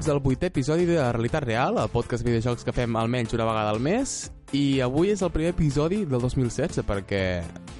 [0.00, 3.44] Benvinguts al vuitè episodi de Realitat Real, el podcast de videojocs que fem almenys una
[3.44, 4.30] vegada al mes.
[4.56, 7.20] I avui és el primer episodi del 2016 perquè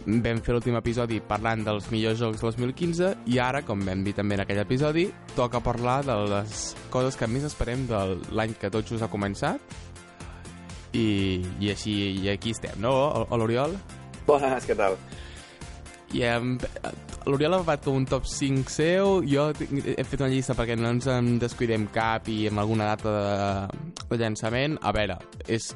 [0.04, 4.12] vam fer l'últim episodi parlant dels millors jocs del 2015 i ara, com vam dir
[4.18, 8.02] també en aquell episodi, toca parlar de les coses que més esperem de
[8.36, 9.72] l'any que tot just ha començat.
[10.92, 12.92] I, i així i aquí estem, no,
[13.32, 13.78] l'Oriol?
[14.28, 15.00] Bones, què tal?
[16.12, 16.58] I hem,
[17.28, 21.08] l'Oriol ha fet un top 5 seu, jo he fet una llista perquè no ens
[21.10, 24.78] en descuidem cap i amb alguna data de, de llançament.
[24.80, 25.70] A veure, és,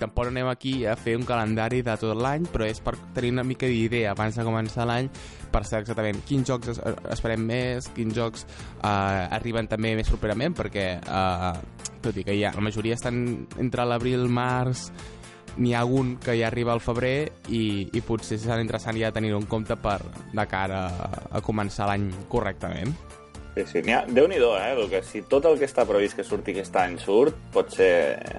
[0.00, 3.46] tampoc anem aquí a fer un calendari de tot l'any, però és per tenir una
[3.46, 5.08] mica d'idea abans de començar l'any
[5.50, 6.82] per saber exactament quins jocs es,
[7.14, 8.90] esperem més, quins jocs eh,
[9.38, 11.54] arriben també més properament, perquè eh,
[12.00, 13.24] tot i que ja, la majoria estan
[13.60, 14.88] entre l'abril, març,
[15.58, 19.40] n'hi ha algun que ja arriba al febrer i, i potser serà interessant ja tenir-ho
[19.40, 19.98] en compte per
[20.32, 22.94] de cara a, a començar l'any correctament.
[23.56, 24.04] Sí, sí, n'hi ha...
[24.06, 24.74] Déu-n'hi-do, eh?
[24.76, 27.92] El que, si tot el que està previst que surti aquest any surt, pot ser,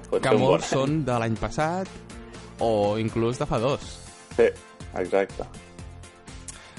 [0.08, 1.90] pot que ser un bon molts són de l'any passat
[2.64, 3.92] o inclús de fa dos.
[4.38, 4.48] Sí,
[4.96, 5.46] exacte.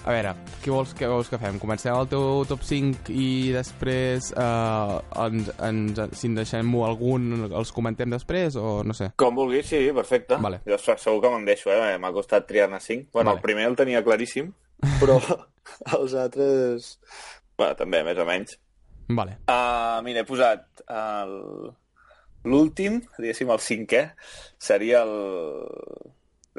[0.04, 1.56] A veure, què vols, què vols que fem?
[1.62, 7.72] Comencem el teu top 5 i després eh, ens, ens, si en deixem algun els
[7.72, 9.14] comentem després o no sé?
[9.22, 10.42] Com vulguis, sí, perfecte.
[10.44, 10.60] Vale.
[10.68, 11.96] Jo segur que me'n deixo, eh?
[12.04, 13.14] M'ha costat triar-ne 5.
[13.16, 13.40] Bueno, Vale.
[13.40, 14.52] el primer el tenia claríssim,
[15.00, 15.22] però
[16.00, 16.98] els altres...
[17.56, 18.60] Bueno, també, més o menys.
[19.08, 19.40] Vale.
[19.48, 21.34] Uh, mira, he posat el...
[22.44, 24.06] l'últim, diguéssim, el cinquè,
[24.60, 25.18] seria el...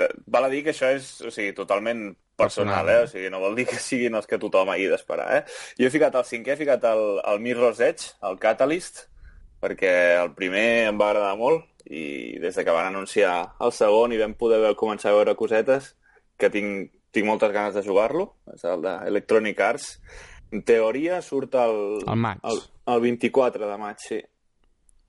[0.01, 3.01] Eh, Val a dir que això és, o sigui, totalment personal, eh?
[3.05, 5.43] O sigui, no vol dir que siguin els que tothom hagi d'esperar, eh?
[5.79, 9.07] Jo he ficat el cinquè, he ficat el, el Mirror's Edge, el Catalyst,
[9.63, 14.13] perquè el primer em va agradar molt i des de que van anunciar el segon
[14.13, 15.95] i vam poder veure, començar a veure cosetes
[16.41, 19.91] que tinc, tinc moltes ganes de jugar-lo, és el d'Electronic Arts.
[20.55, 22.41] En teoria surt el, Al maig.
[22.45, 22.61] el,
[22.93, 24.21] el 24 de maig, sí.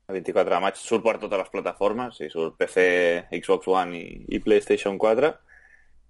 [0.06, 2.86] El 24 de maig surt per totes les plataformes, sí, surt PC,
[3.40, 4.06] Xbox One i,
[4.38, 5.32] i PlayStation 4.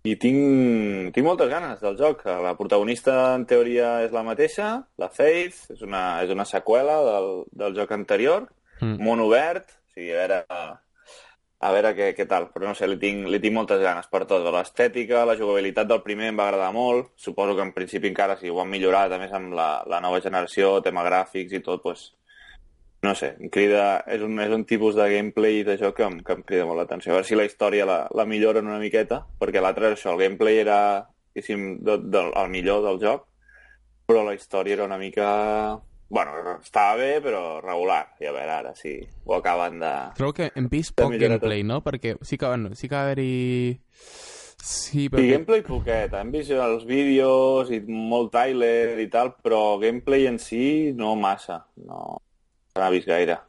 [0.06, 2.22] I tinc, tinc moltes ganes del joc.
[2.26, 4.68] La protagonista, en teoria, és la mateixa,
[5.02, 7.32] la Faith, és una, és una seqüela del,
[7.64, 8.46] del joc anterior,
[8.82, 8.98] Mm.
[9.00, 10.40] món obert, o sigui, a veure,
[11.66, 14.26] a veure què, què tal, però no sé, li tinc, li tinc moltes ganes per
[14.28, 14.44] tot.
[14.52, 18.52] L'estètica, la jugabilitat del primer em va agradar molt, suposo que en principi encara si
[18.52, 22.12] ho han millorat, a més amb la, la nova generació, tema gràfics i tot, doncs,
[23.06, 26.18] no sé, em crida, és un, és un tipus de gameplay de joc que em,
[26.26, 27.14] que em crida molt l'atenció.
[27.14, 30.24] A veure si la història la, la milloren una miqueta, perquè l'altre és això, el
[30.24, 30.80] gameplay era,
[31.36, 33.28] diguéssim, de, de, el millor del joc,
[34.10, 35.28] però la història era una mica...
[36.08, 38.04] Bueno, estava bé, però regular.
[38.22, 38.94] I a veure ara si
[39.26, 39.94] ho acaben de...
[40.18, 41.48] Trobo que hem vist poc millorar tot.
[41.48, 41.82] gameplay, no?
[41.86, 43.34] Perquè sí que, bueno, sí que va haver-hi...
[44.66, 45.32] Sí, I perquè...
[45.34, 50.94] gameplay poquet, hem vist els vídeos i molt trailer i tal, però gameplay en si
[50.98, 52.22] no massa, no
[52.76, 53.40] n'ha vist gaire.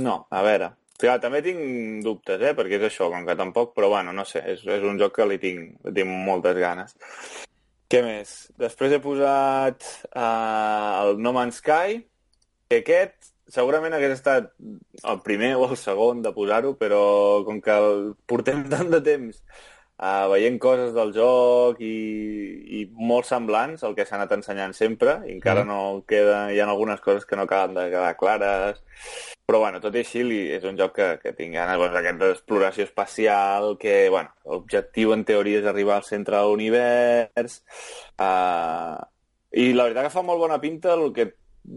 [0.00, 3.88] No, a veure, Clar, també tinc dubtes, eh, perquè és això, com que tampoc, però
[3.88, 6.92] bueno, no sé, és, és un joc que li tinc, li tinc moltes ganes.
[7.90, 8.34] Què més?
[8.60, 12.02] Després he posat uh, el No Man's Sky,
[12.68, 17.02] que aquest segurament hagués estat el primer o el segon de posar-ho, però
[17.48, 19.40] com que el portem tant de temps
[20.00, 21.96] uh, veient coses del joc i,
[22.80, 25.68] i molt semblants al que s'ha anat ensenyant sempre, i encara Mm.
[25.68, 28.80] no queda, hi ha algunes coses que no acaben de quedar clares,
[29.46, 32.30] però bueno, tot i així li, és un joc que, que tinc ganes, doncs, aquesta
[32.30, 37.60] exploració espacial, que, bueno, l'objectiu en teoria és arribar al centre de l'univers,
[38.18, 38.96] uh,
[39.52, 41.32] i la veritat que fa molt bona pinta, el que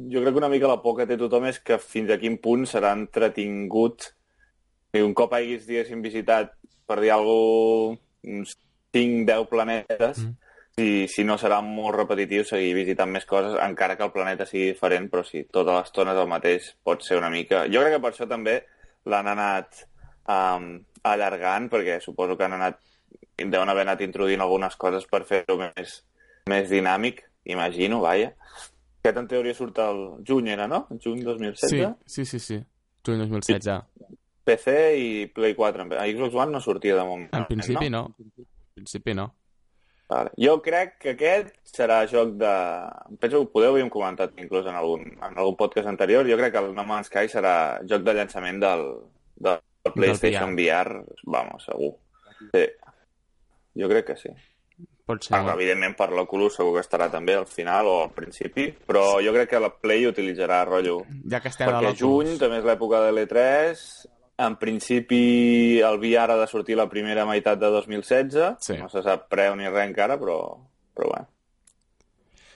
[0.09, 2.37] jo crec que una mica la por que té tothom és que fins a quin
[2.39, 4.13] punt serà entretingut
[4.93, 6.53] i un cop haguis, diguéssim, visitat,
[6.87, 10.35] per dir alguna 5-10 planetes, Mm.
[10.77, 14.71] si, si no serà molt repetitiu seguir visitant més coses, encara que el planeta sigui
[14.71, 17.67] diferent, però si tota l'estona és el mateix, pot ser una mica...
[17.69, 18.55] Jo crec que per això també
[19.05, 19.83] l'han anat
[20.29, 22.79] um, allargant, perquè suposo que han anat
[23.37, 26.03] deuen haver anat introduint algunes coses per fer-ho més,
[26.49, 28.33] més dinàmic, imagino, vaja.
[29.01, 30.85] Aquest en teoria surt al juny, era, no?
[31.03, 31.69] Juny 2016?
[32.05, 32.59] Sí, sí, sí, sí.
[33.05, 33.81] Juny 2016.
[34.43, 35.87] PC i Play 4.
[35.97, 37.31] A Xbox One no sortia de moment.
[37.33, 38.07] En principi no.
[38.17, 39.31] En principi no.
[40.09, 40.31] Vale.
[40.37, 42.53] Jo crec que aquest serà joc de...
[43.17, 46.27] Penso que ho podeu haver comentat inclús en algun, en algun podcast anterior.
[46.29, 47.55] Jo crec que el No Man's Sky serà
[47.89, 48.87] joc de llançament del,
[49.47, 49.61] del
[49.95, 51.03] PlayStation VR.
[51.23, 51.95] Vamos, segur.
[52.51, 52.65] Sí.
[53.79, 54.33] Jo crec que sí.
[55.03, 55.35] Pot ser.
[55.35, 59.33] Ah, evidentment per l'Oculus segur que estarà també al final o al principi, però jo
[59.35, 61.01] crec que la Play utilitzarà rotllo.
[61.31, 63.83] Ja que estem Perquè juny també és l'època de l'E3,
[64.45, 68.77] en principi el VR ha de sortir la primera meitat de 2016, Sí.
[68.77, 70.39] no se sap preu ni res encara, però,
[70.95, 71.27] però bueno.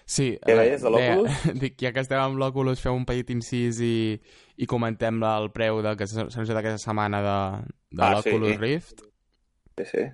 [0.08, 1.32] Sí, Què eh, deies, de l'Oculus?
[1.62, 4.16] Dic, ja que estem amb l'Oculus, feu un petit incís i,
[4.56, 7.36] i comentem el preu de que s'ha anunciat aquesta setmana de,
[7.92, 8.32] de Ah, sí.
[8.32, 9.04] l'Oculus Rift.
[9.78, 10.06] Sí, sí.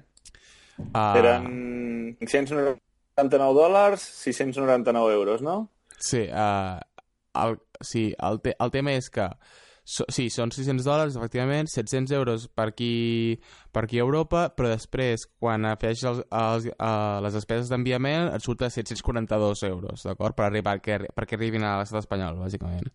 [0.82, 5.70] Uh, Eren 599 dòlars, 699 euros, no?
[6.02, 6.82] Sí, uh,
[7.44, 9.28] el, sí el, te, el tema és que
[9.84, 13.40] so, sí, són 600 dòlars, efectivament, 700 euros per aquí,
[13.76, 18.46] per aquí a Europa, però després, quan afegeixes els, els, uh, les despeses d'enviament, et
[18.46, 20.38] surt a 742 euros, d'acord?
[20.38, 22.88] Per arribar, perquè, perquè arribin a l'estat espanyol, bàsicament.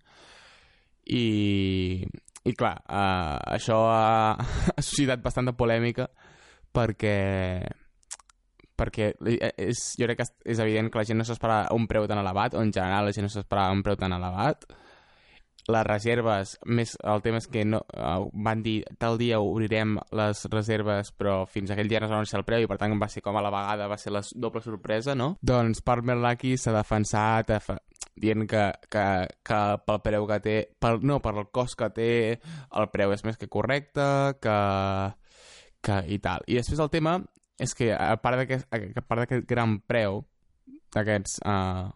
[1.08, 2.04] I,
[2.48, 4.32] i clar, uh, això ha,
[4.76, 6.08] ha suscitat bastant de polèmica
[6.74, 7.18] perquè
[8.78, 9.08] perquè
[9.58, 12.54] és, jo crec que és evident que la gent no s'esperava un preu tan elevat,
[12.54, 14.68] o en general la gent no s'esperava un preu tan elevat.
[15.68, 17.82] Les reserves, més, el tema és que no,
[18.32, 22.40] van dir tal dia obrirem les reserves, però fins aquell dia no es va anunciar
[22.40, 24.62] el preu i per tant va ser com a la vegada, va ser la doble
[24.64, 25.34] sorpresa, no?
[25.44, 27.76] Doncs Palmer Lucky s'ha defensat fa-
[28.16, 29.04] dient que, que,
[29.44, 32.08] que pel preu que té, pel, no, per el cost que té,
[32.72, 34.08] el preu és més que correcte,
[34.40, 34.56] que,
[35.84, 36.48] que i tal.
[36.48, 37.18] I després el tema
[37.60, 40.22] és que a part d'aquest a part d'aquest gran preu
[40.96, 41.90] d'aquests uh,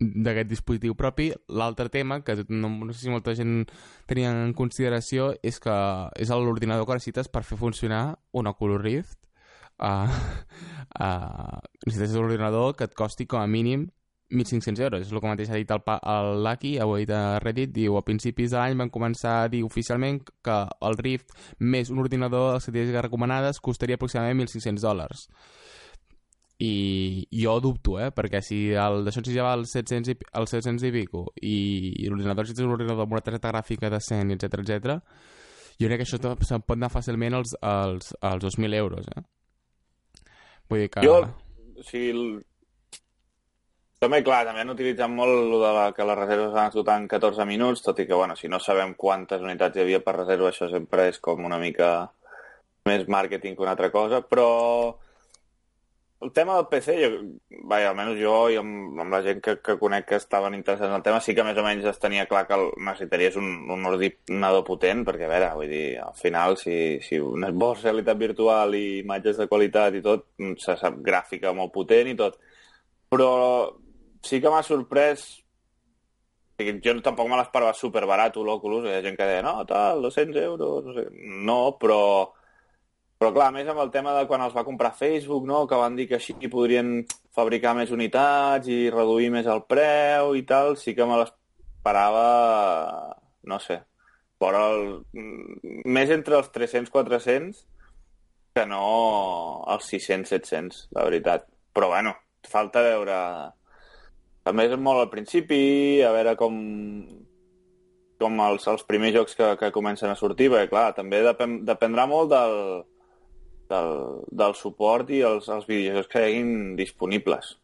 [0.00, 3.66] d'aquest dispositiu propi, l'altre tema que no, no sé si molta gent
[4.08, 5.76] tenia en consideració és que
[6.16, 9.18] és l'ordinador que necessites per fer funcionar un Oculus Rift.
[9.80, 10.08] Uh,
[11.00, 13.86] uh, necessites un ordinador que et costi com a mínim
[14.30, 15.80] 1.500 euros, és el que mateix ha dit el,
[16.14, 20.20] el Lucky, avui de Reddit, diu a principis de l'any van començar a dir oficialment
[20.44, 25.26] que el Rift més un ordinador de estadístiques recomanades costaria aproximadament 1.500 dòlars.
[26.60, 28.10] I jo dubto, eh?
[28.12, 31.54] Perquè si el d'això ens ja va als 700 i, als 700 i pico i,
[32.04, 34.98] i l'ordinador si tens un ordinador amb una targeta gràfica decent, etc etc,
[35.80, 39.24] jo crec que això se'n pot anar fàcilment als, als, als 2.000 euros, eh?
[40.68, 41.06] Vull dir que...
[41.08, 41.16] Jo,
[41.88, 42.44] sigui, el-
[44.00, 47.44] també, clar, també han utilitzat molt de la, que les reserves van esgotar en 14
[47.48, 50.68] minuts, tot i que, bueno, si no sabem quantes unitats hi havia per reserva, això
[50.72, 51.90] sempre és com una mica
[52.88, 54.46] més màrqueting que una altra cosa, però
[56.20, 57.10] el tema del PC, jo,
[57.70, 60.96] vaja, almenys jo i amb, amb la gent que, que conec que estaven interessats en
[60.98, 63.88] el tema, sí que més o menys es tenia clar que el, necessitaries un, un
[63.88, 66.74] ordinador potent, perquè, a veure, vull dir, al final, si,
[67.06, 70.28] si vols realitat virtual i imatges de qualitat i tot,
[70.60, 72.36] se sap gràfica molt potent i tot.
[73.10, 73.30] Però
[74.22, 75.30] sí que m'ha sorprès
[76.60, 80.42] jo tampoc me l'esperava super barat l'Oculus, hi ha gent que deia, no, tal, 200
[80.42, 81.06] euros, no sé.
[81.48, 82.00] No, però
[83.20, 85.66] però clar, a més amb el tema de quan els va comprar Facebook, no?
[85.68, 87.02] que van dir que així podrien
[87.36, 92.22] fabricar més unitats i reduir més el preu i tal, sí que me l'esperava,
[93.44, 93.82] no sé,
[94.40, 94.86] fora el...
[95.84, 97.60] més entre els 300-400
[98.56, 98.84] que no
[99.68, 101.44] els 600-700, la veritat.
[101.76, 102.16] Però bueno,
[102.48, 103.18] falta veure...
[104.48, 106.54] També és molt al principi, a veure com,
[108.16, 112.06] com els, els primers jocs que, que comencen a sortir, perquè clar, també depèn, dependrà
[112.08, 112.56] molt del,
[113.70, 113.94] del,
[114.42, 117.54] del suport i els, els videojocs que hi haguin disponibles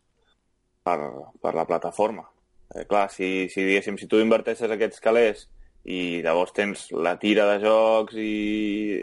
[0.87, 0.99] per,
[1.43, 2.27] per la plataforma.
[2.75, 5.47] Eh, clar, si, si diguéssim, si tu inverteixes aquests calés
[5.87, 8.33] i llavors tens la tira de jocs i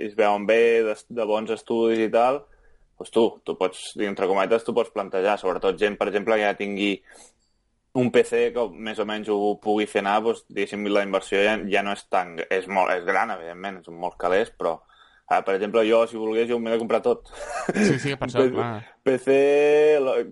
[0.08, 2.42] es veuen bé, de, de bons estudis i tal,
[3.00, 6.58] doncs tu, tu pots, entre cometes, tu pots plantejar, sobretot gent, per exemple, que ja
[6.60, 6.98] tingui
[8.00, 11.58] un PC que més o menys ho pugui fer anar, doncs, diguéssim, la inversió ja,
[11.70, 12.36] ja no és tan...
[12.50, 14.80] És, molt, és gran, evidentment, són molts calés, però,
[15.30, 17.32] ah, per exemple, jo, si volgués, jo m'he de comprar tot.
[17.74, 18.72] Sí, sí, per això, clar.
[19.06, 19.38] PC,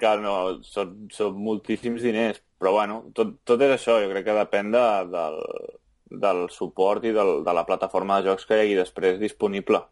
[0.01, 0.35] clar, no,
[0.67, 4.85] són, són moltíssims diners, però bueno, tot, tot és això, jo crec que depèn de,
[5.13, 5.39] del,
[6.25, 9.83] del suport i del, de la plataforma de jocs que hi hagi després disponible.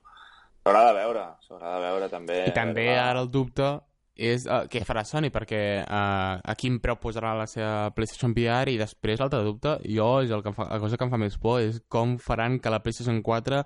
[0.63, 2.41] S'haurà de veure, s'haurà de veure també.
[2.49, 3.69] I també veure, ara el dubte
[4.19, 8.73] és uh, què farà Sony, perquè uh, a quin preu posarà la seva PlayStation VR
[8.73, 11.37] i després l'altre dubte, jo, és el que fa, la cosa que em fa més
[11.39, 13.61] por, és com faran que la PlayStation 4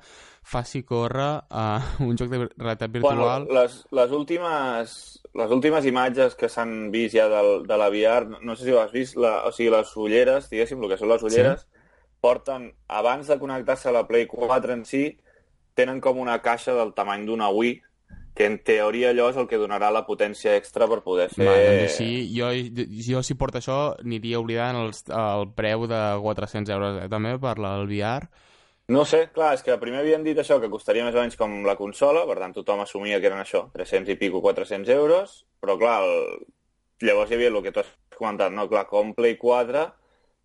[0.54, 3.48] faci córrer uh, un joc de realitat virtual.
[3.48, 4.98] Bueno, les, les, últimes,
[5.42, 8.76] les últimes imatges que s'han vist ja del, de la VR, no, no sé si
[8.76, 11.88] ho has vist, la, o sigui, les ulleres, diguéssim, el que són les ulleres, sí.
[12.24, 15.08] porten, abans de connectar-se a la Play 4 en si,
[15.74, 17.80] tenen com una caixa del tamany d'una Wii,
[18.34, 21.46] que en teoria allò és el que donarà la potència extra per poder fer...
[21.46, 22.50] Va, doncs així, jo,
[23.08, 27.56] jo si porta això aniria oblidant els, el preu de 400 euros eh, també per
[27.60, 28.30] el VR.
[28.94, 31.62] No sé, clar, és que primer havien dit això, que costaria més o menys com
[31.64, 35.78] la consola, per tant tothom assumia que eren això, 300 i pico, 400 euros, però
[35.80, 36.48] clar, el...
[37.06, 38.68] llavors hi havia el que tu has comentat, no?
[38.72, 39.86] Clar, com Play 4,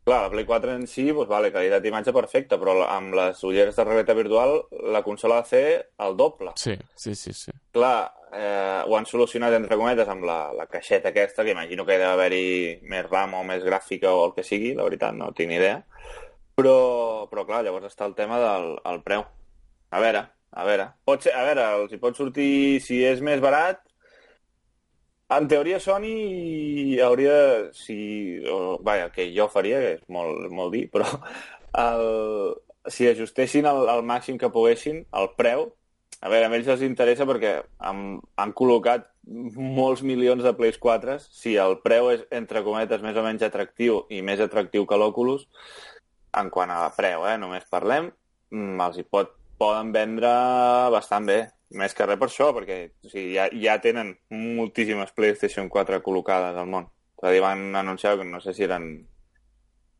[0.08, 3.76] Clar, la Play 4 en si, doncs, vale, qualitat d'imatge perfecta, però amb les ulleres
[3.76, 4.54] de realitat virtual
[4.94, 5.66] la consola ha de fer
[6.06, 6.54] el doble.
[6.56, 7.52] Sí, sí, sí, sí.
[7.76, 11.98] Clar, eh, ho han solucionat, entre cometes, amb la, la caixeta aquesta, que imagino que
[11.98, 12.48] hi deu haver-hi
[12.88, 15.82] més RAM o més gràfica o el que sigui, la veritat, no tinc ni idea.
[16.56, 16.78] Però,
[17.28, 19.28] però clar, llavors està el tema del el preu.
[19.92, 20.24] A veure,
[20.56, 20.88] a veure.
[21.04, 23.84] Pot ser, a veure, els hi pot sortir, si és més barat,
[25.36, 30.86] en teoria Sony hauria, si, o, vaja, que jo faria, que és molt, molt dir,
[30.92, 31.08] però
[31.84, 32.56] el,
[32.88, 35.68] si ajustessin al, al màxim que poguessin el preu,
[36.20, 41.18] a veure, a ells els interessa perquè han, han col·locat molts milions de Plays 4,
[41.20, 45.44] si el preu és, entre cometes, més o menys atractiu i més atractiu que l'Oculus,
[46.38, 48.10] en quant a preu, eh, només parlem,
[48.50, 50.32] mm, els hi pot, poden vendre
[50.94, 51.38] bastant bé.
[51.76, 56.56] Més que res per això, perquè o sigui, ja, ja tenen moltíssimes PlayStation 4 col·locades
[56.56, 56.88] al món.
[57.18, 58.88] És a dir, van anunciar que no sé si eren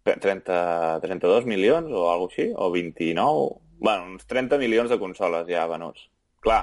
[0.09, 3.49] 30, 32 milions o alguna així, o 29...
[3.79, 6.09] Bueno, uns 30 milions de consoles ja venuts.
[6.43, 6.63] Clar,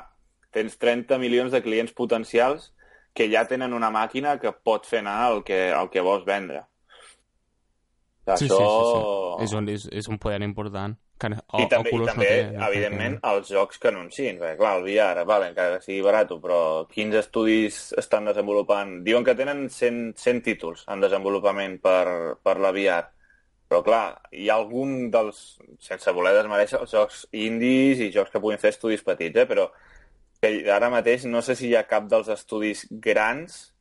[0.51, 2.71] tens 30 milions de clients potencials
[3.15, 6.65] que ja tenen una màquina que pot fer anar el que, el que vols vendre.
[8.25, 8.57] Sí, Això...
[8.57, 9.43] sí, sí, sí.
[9.45, 10.97] És, un, és, és un poder important.
[11.15, 14.39] Que, o, I també, i també no té, no evidentment, els jocs que anunciïn.
[14.41, 16.59] Perquè, clar, el VR, vale, encara que sigui barat, però
[16.91, 18.97] quins estudis estan desenvolupant?
[19.05, 22.05] Diuen que tenen 100, 100 títols en desenvolupament per,
[22.43, 23.05] per la VR.
[23.71, 24.03] Però, clar,
[24.35, 25.45] hi ha algun dels...
[25.85, 29.47] Sense voler desmereixer els jocs indies i jocs que puguin fer estudis petits, eh?
[29.47, 29.69] però
[30.41, 33.71] que ara mateix no sé si hi ha cap dels estudis grans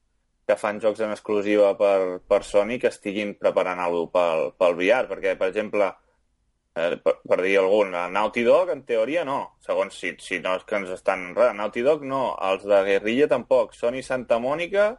[0.46, 5.08] que fan jocs en exclusiva per, per Sony que estiguin preparant alguna pel, pel VR,
[5.10, 5.90] perquè, per exemple,
[6.76, 9.38] eh, per, per dir algun, la Naughty Dog, en teoria, no.
[9.64, 11.56] Segons si, si no és que ens estan enredant.
[11.62, 12.24] Naughty Dog, no.
[12.50, 13.74] Els de Guerrilla, tampoc.
[13.78, 14.90] Sony Santa Mònica,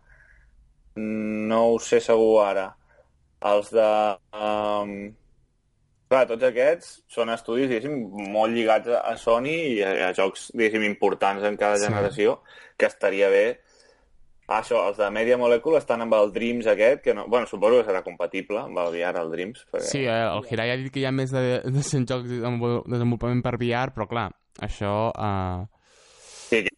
[0.95, 2.69] no ho sé segur ara.
[3.45, 3.91] Els de...
[4.33, 4.97] Um...
[6.05, 7.95] Clar, tots aquests són estudis, diguéssim,
[8.29, 11.87] molt lligats a, a Sony i a, a jocs, diguéssim, importants en cada Sí.
[11.87, 12.35] generació,
[12.77, 13.45] que estaria bé
[14.47, 17.23] Ah, això, els de Media Molecule estan amb el Dreams aquest, que no...
[17.27, 19.63] Bueno, suposo que serà compatible amb el VR, el Dreams.
[19.71, 19.87] Perquè...
[19.89, 22.37] Sí, eh, el Hirai ha dit que hi ha més de, de 100 jocs de
[22.43, 24.27] desenvol- desenvolupament per VR, però clar,
[24.67, 24.91] això...
[25.17, 25.65] Uh...
[26.45, 26.75] Sí, que-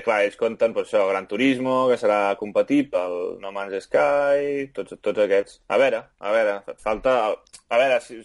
[0.00, 4.96] clar, ells compten per això, Gran Turismo, que serà compatible, el No Man's Sky, tots,
[5.04, 5.60] tots aquests.
[5.68, 7.18] A veure, a veure, falta...
[7.68, 8.22] A veure, si...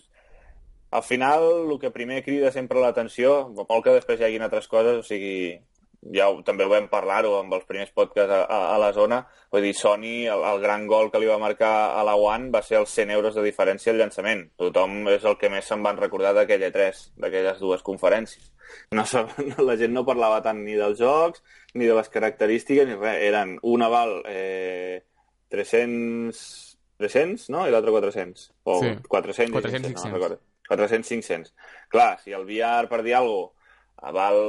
[0.93, 4.99] Al final, el que primer crida sempre l'atenció, vol que després hi hagin altres coses,
[5.01, 5.57] o sigui,
[6.11, 9.21] ja ho, també ho vam parlar-ho amb els primers podcasts a, a, a la zona,
[9.53, 12.61] vull dir, Sony, el, el gran gol que li va marcar a la One va
[12.65, 14.49] ser els 100 euros de diferència al llançament.
[14.59, 18.51] Tothom és el que més se'n van recordar d'aquella tres, d'aquelles dues conferències.
[18.91, 19.05] No,
[19.69, 21.43] la gent no parlava tant ni dels jocs,
[21.77, 23.21] ni de les característiques, ni res.
[23.29, 25.03] Eren un aval eh,
[25.53, 26.69] 300...
[27.03, 27.65] 300, no?
[27.67, 28.45] I l'altre 400.
[28.69, 28.91] O Sí.
[29.09, 30.05] 400, 400, 500, 500.
[30.05, 30.39] no recordo.
[30.69, 31.53] 400, 500.
[31.89, 33.62] Clar, si el VR, per dir alguna cosa,
[34.15, 34.39] val,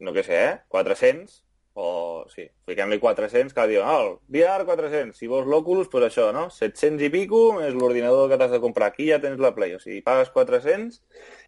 [0.00, 0.56] no què sé, eh?
[0.72, 1.42] 400,
[1.78, 6.48] o sí, fiquem-li 400, que diuen, oh, VR 400, si vols l'Oculus, doncs això, no?
[6.50, 8.90] 700 i pico, més l'ordinador que t'has de comprar.
[8.90, 11.00] Aquí ja tens la Play, o sigui, pagues 400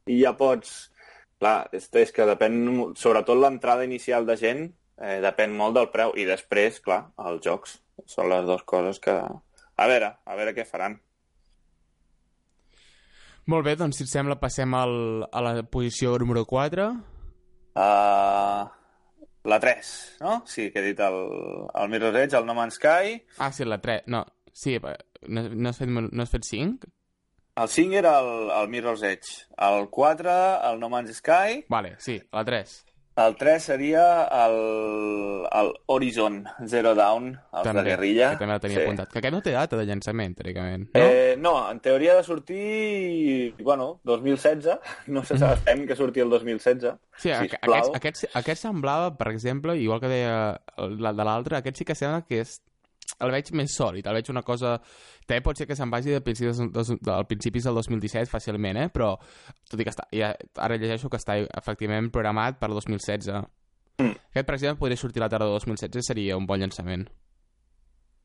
[0.07, 0.89] i ja pots...
[1.41, 2.57] Clar, és, és que depèn,
[3.01, 4.67] sobretot l'entrada inicial de gent,
[5.01, 6.13] eh, depèn molt del preu.
[6.13, 7.79] I després, clar, els jocs.
[8.05, 9.15] Són les dues coses que...
[9.81, 10.99] A veure, a veure què faran.
[13.51, 14.93] Molt bé, doncs si et sembla passem al,
[15.27, 16.85] a la posició número 4.
[17.75, 18.69] Uh,
[19.51, 19.91] la 3,
[20.21, 20.37] no?
[20.47, 21.19] Sí, que he dit el,
[21.81, 23.17] el Mirror's Edge, el No Man's Sky.
[23.39, 24.05] Ah, sí, la 3.
[24.07, 26.93] No, sí, eh, no, no, has fet, no has fet 5?
[27.57, 29.49] El 5 era el, el Mirror's Edge.
[29.59, 30.37] El 4,
[30.71, 31.65] el No Man's Sky.
[31.69, 32.77] Vale, sí, la 3.
[33.21, 34.03] El 3 seria
[34.47, 34.55] el,
[35.53, 38.31] el Horizon Zero Dawn, els de Guerrilla.
[38.33, 38.85] que també la tenia Sí.
[38.85, 39.11] apuntat.
[39.13, 41.01] Que aquest no té data de llançament, teòricament, no?
[41.03, 44.79] Eh, no, en teoria ha de sortir, bueno, 2016.
[45.09, 46.95] No sé si estem que surti el 2016.
[47.17, 47.75] Sí, sisplau.
[47.77, 51.95] aquest, aquest, aquest semblava, per exemple, igual que deia el de l'altre, aquest sí que
[51.99, 52.61] sembla que és
[53.19, 54.77] el veig més sòlid, el veig una cosa...
[55.27, 58.89] També pot ser que se'n vagi de principis, dos, del principis del 2017 fàcilment, eh?
[58.91, 59.13] però
[59.71, 63.31] tot i que està, ja, ara llegeixo que està efectivament programat per 2016.
[64.01, 64.17] Mm.
[64.33, 67.07] Aquest, per exemple, podria sortir a la tarda de 2016, seria un bon llançament.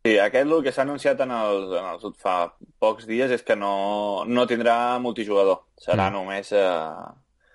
[0.05, 2.35] Sí, aquest el que s'ha anunciat en els, en els fa
[2.81, 5.63] pocs dies és que no, no tindrà multijugador.
[5.81, 6.13] Serà Mm.
[6.13, 7.05] només eh,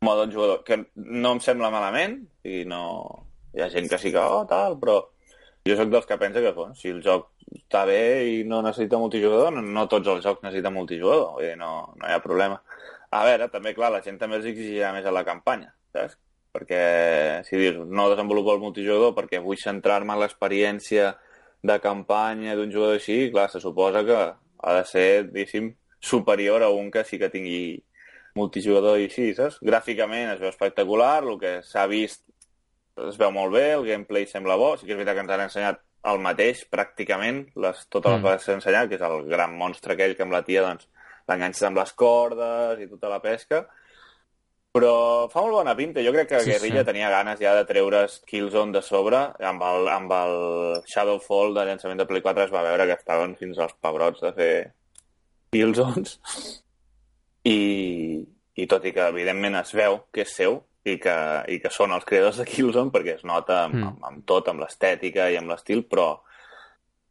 [0.03, 3.27] modo en jugador, que no em sembla malament i no...
[3.51, 5.01] Hi ha gent que sí que, oh, tal, però
[5.71, 8.99] jo sóc dels que pensa que, bueno, si el joc està bé i no necessita
[9.01, 12.61] multijugador, no, no tots els jocs necessiten multijugador, vull dir, no, no hi ha problema.
[13.11, 16.19] A veure, també, clar, la gent també els exigirà més a la campanya, saps?
[16.51, 16.83] Perquè
[17.47, 21.13] si dius, no desenvolupo el multijugador perquè vull centrar-me en l'experiència
[21.63, 26.71] de campanya d'un jugador així, clar, se suposa que ha de ser, diguéssim, superior a
[26.75, 27.63] un que sí que tingui
[28.39, 29.61] multijugador i així, saps?
[29.63, 32.25] Gràficament es veu espectacular, el que s'ha vist
[33.09, 35.45] es veu molt bé, el gameplay sembla bo, sí que és veritat que ens han
[35.47, 35.81] ensenyat
[36.11, 38.25] el mateix, pràcticament, les, totes les Mm.
[38.25, 40.89] vegades que s'ha ensenyat, que és el gran monstre aquell que amb la tia doncs,
[41.29, 43.67] l'enganxes amb les cordes i tota la pesca,
[44.73, 46.01] però fa molt bona pinta.
[46.03, 46.87] Jo crec que Sí, Guerrilla sí.
[46.87, 49.17] tenia ganes ja de treure's Killzone de sobre.
[49.41, 53.35] Amb el, amb el Shadowfall de llançament de Play 4 es va veure que estaven
[53.37, 54.53] fins als pebrots de fer
[55.51, 56.21] Killzones.
[57.45, 61.17] I, I tot i que, evidentment, es veu que és seu i que,
[61.53, 63.87] i que són els creadors de Killzone perquè es nota amb, Mm.
[63.89, 66.21] amb, amb tot, amb l'estètica i amb l'estil, però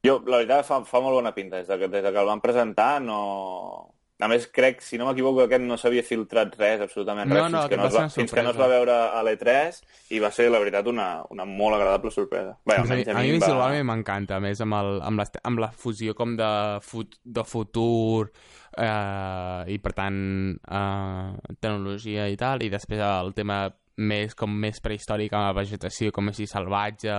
[0.04, 1.58] jo, la veritat, fa, fa molt bona pinta.
[1.58, 3.96] Des de, que, des de que el van presentar, no...
[4.20, 7.62] A més, crec, si no m'equivoco, aquest no s'havia filtrat res, absolutament res, No, no,
[7.64, 9.80] fins, que no va es fins que no es va veure a l'E3
[10.18, 12.58] i va ser, la veritat, una, una molt agradable sorpresa.
[12.68, 13.48] Bé, a almenys a a mi mi, em va...
[13.48, 16.52] visualment m'encanta, a més, amb, el, amb, la, amb la fusió com de,
[16.84, 20.20] fut, de futur eh, i, per tant,
[20.68, 26.13] eh, tecnologia i tal, i després el tema més com més prehistòric amb la vegetació
[26.15, 27.15] com així salvatge,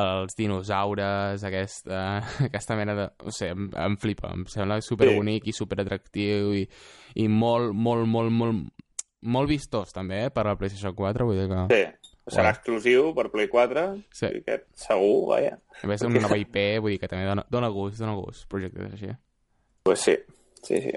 [0.00, 2.02] els dinosaures, aquesta,
[2.48, 3.06] aquesta mena de...
[3.24, 6.66] No sé, em, em flipa, em sembla superbonic i superatractiu i,
[7.22, 8.86] i molt, molt, molt, molt,
[9.22, 11.64] molt vistós també, eh, per la PlayStation 4, vull dir que...
[11.72, 14.28] Sí, serà exclusiu per Play 4, Sí.
[14.42, 15.54] aquest segur, vaja.
[15.82, 18.92] A més, una nova IP, vull dir que també dona, dona gust, dona gust, projectes
[18.98, 19.14] així.
[19.88, 20.16] Pues sí,
[20.62, 20.92] sí, sí.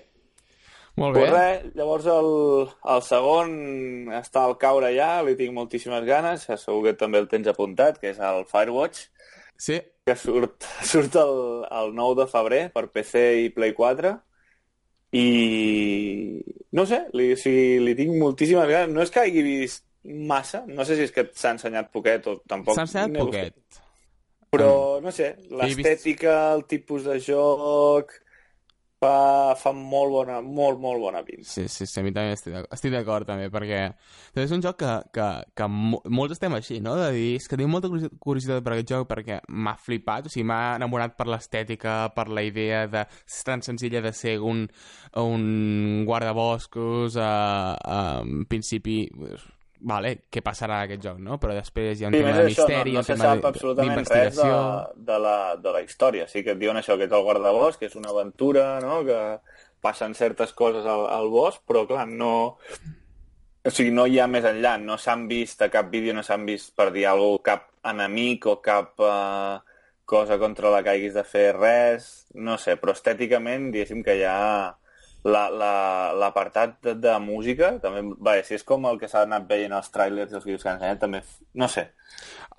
[1.01, 1.24] Molt bé.
[1.24, 2.31] Pues res, llavors el,
[2.96, 3.55] el segon
[4.22, 8.13] està al caure ja, li tinc moltíssimes ganes, segur que també el tens apuntat, que
[8.13, 9.08] és el Firewatch,
[9.62, 11.36] Sí, que surt, surt el,
[11.70, 14.15] el 9 de febrer per PC i Play 4,
[15.22, 15.25] i
[16.74, 18.96] no sé, li, o sigui, li tinc moltíssimes ganes.
[18.96, 19.86] No és que hagi vist
[20.31, 22.74] massa, no sé si és que s'ha ensenyat poquet o tampoc...
[22.74, 23.81] s'ha ensenyat poquet.
[24.51, 28.17] Però, no sé, l'estètica, el tipus de joc...
[29.01, 31.48] Fa, fa molt bona, molt, molt bona pinta.
[31.50, 33.79] Sí, sí, sí, a mi també estic, d'ac- estic d'acord també, perquè
[34.35, 35.25] també és un joc que, que,
[35.57, 36.94] que mo- molts estem així, no?
[37.00, 40.33] De dir, és que tinc molta curiosi- curiositat per aquest joc perquè m'ha flipat, o
[40.35, 44.68] sigui, m'ha enamorat per l'estètica, per la idea de ser tan senzilla de ser un,
[45.18, 49.07] un guardaboscos, uh, uh, en principi,
[49.81, 51.37] vale, què passarà en aquest joc, no?
[51.41, 54.11] Però després hi ha un tema de això, misteri, no, no un tema absolutament res
[54.11, 54.61] de, d'investigació...
[55.09, 56.27] de, la, de la història.
[56.29, 59.20] Sí que et diuen això, que és el guardabosc, que és una aventura, no?, que
[59.81, 62.33] passen certes coses al, al bosc, però, clar, no...
[63.61, 64.75] O sigui, no hi ha més enllà.
[64.81, 68.48] No s'han vist, a cap vídeo no s'han vist, per dir alguna cosa, cap enemic
[68.50, 69.57] o cap eh,
[70.05, 72.07] cosa contra la que haguis de fer res.
[72.33, 74.25] No sé, però estèticament, diguéssim que hi
[75.24, 79.48] ha la- la- l'apartat de, música, també, va, si és com el que s'ha anat
[79.50, 81.22] veient als trailers dels vídeos que han ensenyat, també,
[81.53, 81.92] no sé,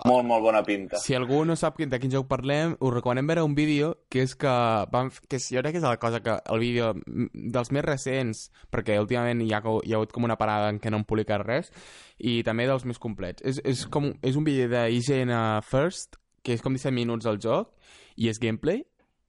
[0.05, 0.97] molt, molt bona pinta.
[0.97, 4.35] Si algú no sap de quin joc parlem, us recomanem veure un vídeo que és
[4.35, 4.47] que,
[4.91, 6.93] vam, f- que jo crec que és la cosa que el vídeo
[7.33, 10.89] dels més recents, perquè últimament hi ha, hi ha hagut com una parada en què
[10.89, 11.69] no han publicat res,
[12.17, 13.43] i també dels més complets.
[13.43, 15.35] És, és, com, és un vídeo d'IGN
[15.67, 17.75] First, que és com 17 minuts al joc,
[18.15, 18.81] i és gameplay,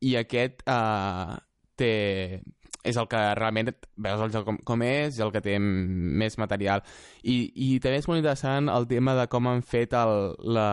[0.04, 1.36] i aquest uh,
[1.76, 2.40] té,
[2.84, 6.36] és el que realment veus el joc com, com és i el que té més
[6.38, 6.82] material.
[7.22, 10.66] I, I també és molt interessant el tema de com han fet el, la,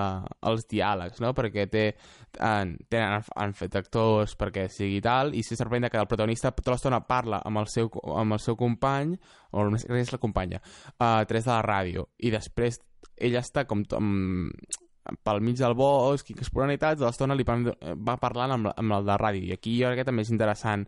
[0.52, 1.32] els diàlegs, no?
[1.38, 1.86] Perquè té,
[2.40, 6.76] han, tenen, han fet actors perquè sigui tal, i se sorprèn que el protagonista tota
[6.76, 9.16] l'estona parla amb el seu, amb el seu company,
[9.52, 10.62] o sé què és la companya,
[11.00, 12.80] a través de la ràdio, i després
[13.22, 14.52] ell està com amb,
[15.26, 17.72] pel mig del bosc i explorant i tal, de l'estona li van-
[18.06, 19.48] va parlant amb, amb el de ràdio.
[19.48, 20.86] I aquí jo crec que també és interessant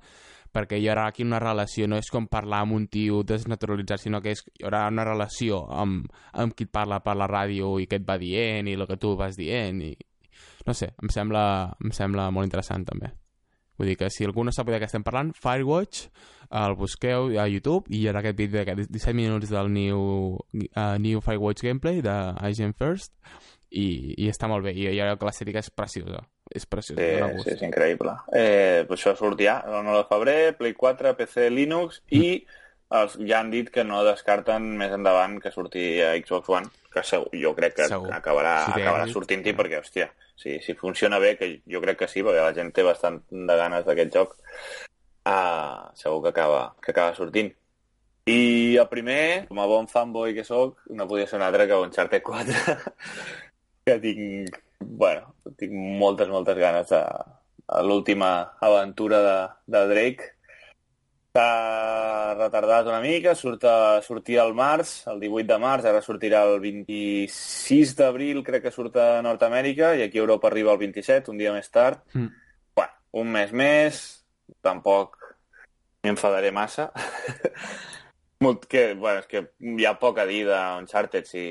[0.53, 4.21] perquè hi haurà aquí una relació, no és com parlar amb un tio desnaturalitzat, sinó
[4.21, 7.89] que és, hi haurà una relació amb, amb qui et parla per la ràdio i
[7.89, 9.93] què et va dient i el que tu vas dient i
[10.65, 11.43] no sé, em sembla,
[11.83, 13.11] em sembla molt interessant també.
[13.77, 16.05] Vull dir que si algú no sap de què estem parlant, Firewatch,
[16.61, 20.97] el busqueu a YouTube i hi haurà aquest vídeo de 17 minuts del New, uh,
[21.01, 22.13] new Firewatch gameplay de
[22.51, 23.15] IGN First
[23.71, 24.75] i, i està molt bé.
[24.77, 26.21] I jo crec que l'estètica és preciosa.
[26.53, 27.01] És preciosa.
[27.01, 27.47] Sí, dona gust.
[27.47, 28.13] sí, és increïble.
[28.31, 32.45] Eh, pues això surt ja, el 9 de febrer, Play 4, PC, Linux, i
[32.93, 37.01] els, ja han dit que no descarten més endavant que surti a Xbox One, que
[37.03, 38.11] segur, jo crec que Segur.
[38.13, 39.57] acabarà, Si acabarà sortint-hi, sí.
[39.57, 42.85] perquè, hòstia, si, si funciona bé, que jo crec que sí, perquè la gent té
[42.85, 44.37] bastant de ganes d'aquest joc,
[45.25, 47.49] uh, segur que acaba, que acaba sortint.
[48.29, 51.75] I el primer, com a bon fanboy que sóc, no podia ser un altre que
[51.81, 52.77] Uncharted 4,
[53.85, 57.01] que tinc, bueno, tinc moltes, moltes ganes de,
[57.67, 58.31] de l'última
[58.61, 59.37] aventura de,
[59.75, 60.29] de Drake.
[61.33, 66.43] S'ha retardat una mica, surt a, sortia al març, el 18 de març, ara sortirà
[66.45, 71.33] el 26 d'abril, crec que surt a Nord-Amèrica, i aquí a Europa arriba el 27,
[71.33, 72.03] un dia més tard.
[72.13, 72.29] Mm.
[72.77, 74.03] Bueno, un mes més,
[74.61, 75.17] tampoc
[76.05, 76.91] m'enfadaré massa.
[78.43, 79.41] Molt, que, bueno, és que
[79.79, 81.27] hi ha poc a dir d'Uncharted.
[81.29, 81.43] Si,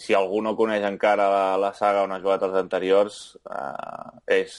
[0.00, 4.54] si algú no coneix encara la, la saga on ha jugat els anteriors, eh, és,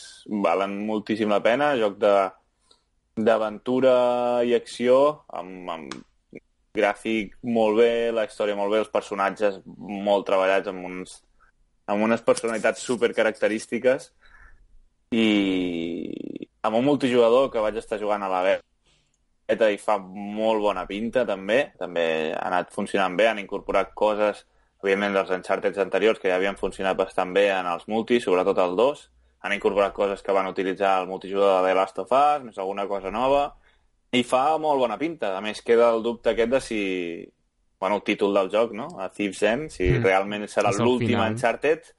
[0.46, 1.72] valen moltíssim la pena.
[1.80, 1.98] Joc
[3.28, 3.94] d'aventura
[4.46, 4.98] i acció,
[5.40, 5.96] amb, amb
[6.78, 11.18] gràfic molt bé, la història molt bé, els personatges molt treballats amb, uns,
[11.90, 14.10] amb unes personalitats super característiques
[15.14, 15.28] i
[16.66, 18.73] amb un multijugador que vaig estar jugant a la beta
[19.48, 24.46] i fa molt bona pinta també, també ha anat funcionant bé, han incorporat coses
[24.82, 28.76] evidentment dels Uncharted anteriors que ja havien funcionat bastant bé en els multis, sobretot el
[28.80, 29.04] 2
[29.44, 32.88] han incorporat coses que van utilitzar el multijugador de The Last of Us, més alguna
[32.88, 33.44] cosa nova,
[34.16, 35.34] i fa molt bona pinta.
[35.36, 36.84] A més, queda el dubte aquest de si...
[37.84, 38.88] Bueno, el títol del joc, no?
[39.04, 40.06] A Thieves End, si mm.
[40.06, 41.90] realment serà l'últim Uncharted,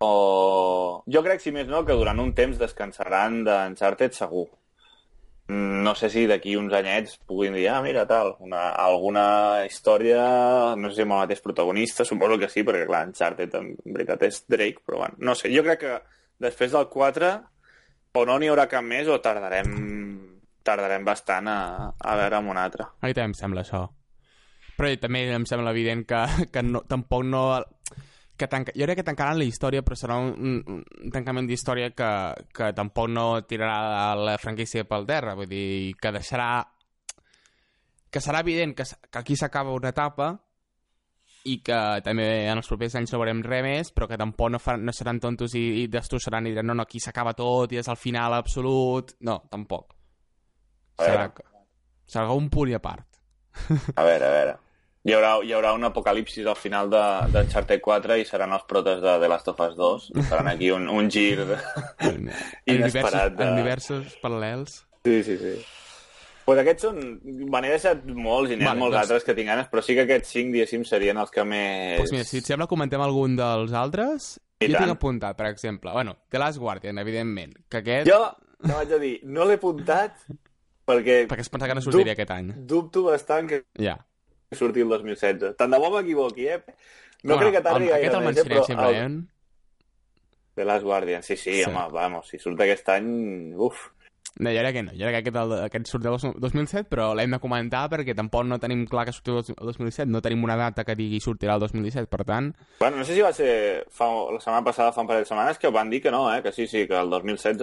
[0.00, 1.04] o...
[1.04, 4.46] Jo crec, si més no, que durant un temps descansaran d'Uncharted segur.
[5.50, 9.24] No sé si d'aquí uns anyets puguin dir, ah, mira, tal, una, alguna
[9.66, 10.22] història,
[10.78, 14.22] no sé si amb el mateix protagonista, suposo que sí, perquè, clar, Uncharted en veritat
[14.28, 15.96] és Drake, però bueno, no sé, jo crec que
[16.46, 17.32] després del 4
[18.14, 19.74] o no n'hi haurà cap més o tardarem
[20.62, 21.60] tardarem bastant a,
[21.96, 22.86] a veure amb un altre.
[23.00, 23.86] A mi també em sembla això.
[24.76, 26.20] Però també em sembla evident que,
[26.54, 27.44] que no, tampoc no...
[28.40, 28.72] Que tanca...
[28.72, 32.10] Jo crec que tancaran la història, però serà un, un, un tancament d'història que,
[32.56, 35.34] que tampoc no tirarà la franquícia pel terra.
[35.36, 36.52] Vull dir, que deixarà...
[38.10, 40.32] Que serà evident que, que aquí s'acaba una etapa
[41.48, 44.60] i que també en els propers anys no veurem res més, però que tampoc no,
[44.60, 47.80] faran, no seran tontos i, i destrossaran i diran no, no, aquí s'acaba tot i
[47.80, 49.14] és el final absolut.
[49.24, 49.94] No, tampoc.
[51.00, 51.28] Serà,
[52.08, 53.20] serà un punt i a part.
[53.94, 54.58] A veure, a veure.
[55.08, 59.16] Hi haurà, hi haurà un apocalipsis al final d'Uncharted 4 i seran els protes de
[59.22, 60.08] The Last of Us 2.
[60.30, 61.38] Faran aquí un, un gir
[62.74, 63.36] inesperat.
[63.38, 63.52] De...
[63.56, 64.82] Universos paral·lels.
[65.06, 65.54] Sí, sí, sí
[66.50, 66.98] pues aquests són...
[67.22, 69.04] Me n'he deixat molts i n'hi ha vale, molts doncs...
[69.04, 72.00] altres que tinc ganes, però sí que aquests cinc, diguéssim, serien els que més...
[72.00, 74.32] Pues mira, si et sembla, comentem algun dels altres.
[74.58, 74.88] I jo tant.
[74.88, 78.10] tinc apuntat, per exemple, bueno, The Last Guardian, evidentment, que aquest...
[78.10, 78.18] Jo,
[78.66, 80.24] no vaig a dir, no l'he apuntat
[80.90, 81.22] perquè...
[81.30, 82.50] Perquè es pensa que no sortiria aquest any.
[82.72, 83.94] Dubto bastant que ja.
[84.56, 85.54] Surti el 2016.
[85.58, 86.62] Tant de bo m'equivoqui, eh?
[87.22, 88.08] No bueno, crec que tardi gaire.
[88.08, 89.20] Aquest el mencionem simplement.
[89.20, 89.38] El...
[90.58, 93.90] The Last Guardian, sí, sí, sí, home, vamos, si surt aquest any, uf.
[94.38, 94.92] No, jo crec que no.
[94.94, 98.60] Jo crec que aquest, aquest surt del 2007, però l'hem de comentar perquè tampoc no
[98.62, 100.06] tenim clar que surti el 2017.
[100.10, 102.52] No tenim una data que digui sortirà el 2017, per tant...
[102.80, 103.50] Bueno, no sé si va ser
[103.90, 106.40] fa, la setmana passada, fa un parell de setmanes, que van dir que no, eh?
[106.42, 107.60] que sí, sí, que el 2016...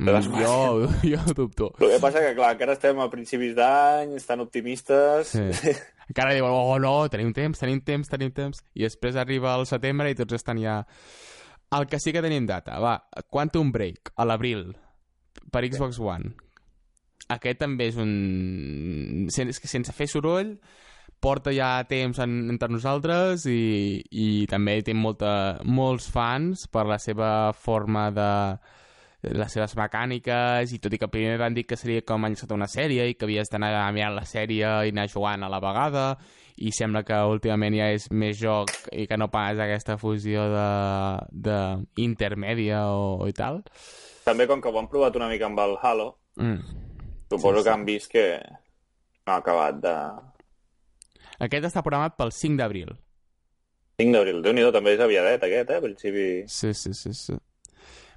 [0.00, 1.72] Mm, jo, jo dubto.
[1.78, 5.36] El que passa que, clar, encara estem a principis d'any, estan optimistes...
[5.36, 5.76] Sí.
[6.10, 10.10] encara diuen, oh, no, tenim temps, tenim temps, tenim temps, i després arriba el setembre
[10.10, 10.82] i tots estan ja...
[11.70, 12.96] El que sí que tenim data, va,
[13.30, 14.72] Quantum Break, a l'abril,
[15.52, 16.34] per Xbox One.
[17.30, 19.26] Aquest també és un...
[19.30, 20.56] Sense, sense fer soroll,
[21.20, 26.98] porta ja temps en, entre nosaltres i, i també té molta, molts fans per la
[26.98, 28.30] seva forma de
[29.22, 32.68] les seves mecàniques i tot i que primer van dir que seria com enllaçat una
[32.70, 36.04] sèrie i que havies d'anar mirant la sèrie i anar jugant a la vegada
[36.60, 40.70] i sembla que últimament ja és més joc i que no pas aquesta fusió de,
[41.32, 41.58] de
[42.04, 43.62] intermèdia o, o i tal
[44.24, 46.58] també com que ho han provat una mica amb el Halo, mm.
[47.30, 47.64] suposo sí, sí.
[47.64, 48.24] que han vist que
[49.26, 49.94] no ha acabat de...
[51.46, 52.92] Aquest està programat pel 5 d'abril.
[54.00, 56.26] 5 d'abril, déu nhi també és aviadet aquest, eh, principi...
[56.46, 57.38] Sí, sí, sí, sí.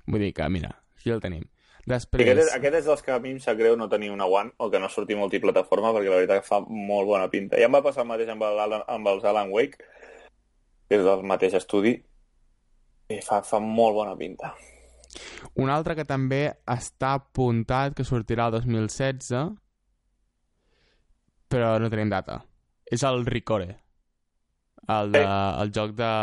[0.05, 1.43] Vull dir que, mira, aquí el tenim.
[1.83, 2.23] Després...
[2.23, 4.53] aquest, és, aquest és dels que a mi em sap greu no tenir una One
[4.63, 7.59] o que no surti multiplataforma perquè la veritat que fa molt bona pinta.
[7.59, 9.83] Ja em va passar el mateix amb, el, amb els Alan Wake,
[10.87, 11.97] que és del mateix estudi,
[13.11, 14.53] i fa, fa molt bona pinta.
[15.59, 19.51] Un altre que també està apuntat que sortirà el 2016,
[21.51, 22.39] però no tenim data.
[22.87, 23.67] És el Ricore,
[24.87, 26.13] el, de, el joc de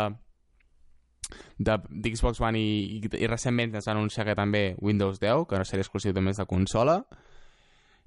[1.57, 5.67] d'Xbox One i, i, i recentment es va anunciar que també Windows 10, que no
[5.67, 7.01] seria exclusiu només de consola,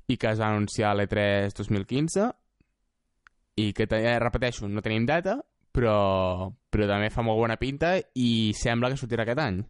[0.08, 2.30] i que es va anunciar a l'E3 2015,
[3.62, 5.38] i que, ja repeteixo, no tenim data,
[5.74, 9.62] però, però també fa molt bona pinta i sembla que sortirà aquest any.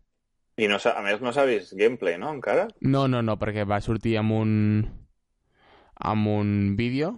[0.61, 2.69] I no, a més no s'ha vist gameplay, no, encara?
[2.81, 4.53] No, no, no, perquè va sortir amb un
[6.05, 7.15] amb un vídeo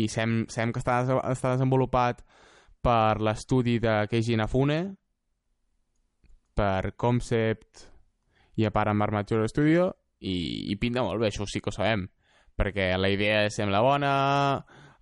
[0.00, 2.24] i sem, sem que està, està desenvolupat
[2.84, 4.78] per l'estudi de Keiji Inafune
[6.54, 7.88] per Concept
[8.60, 9.88] i a part amb Armature Studio
[10.20, 12.06] i, i pinta molt bé, això sí que ho sabem
[12.54, 14.12] perquè la idea sembla bona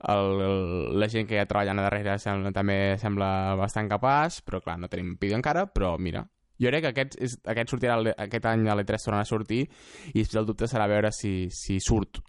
[0.09, 0.63] el, el,
[0.99, 3.29] la gent que hi ha treballant a darrere sembla, també sembla
[3.61, 6.25] bastant capaç però clar, no tenim vídeo encara però mira,
[6.59, 9.67] jo crec que aquest, és, aquest sortirà aquest any a l'E3 tornarà a sortir
[10.15, 12.23] i el dubte serà veure si, si surt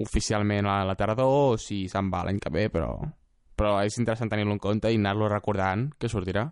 [0.00, 2.94] oficialment a la tardor o si se'n va l'any que ve, però,
[3.60, 6.46] però és interessant tenir-lo en compte i anar-lo recordant que sortirà.